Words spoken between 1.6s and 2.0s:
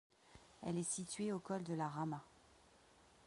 de la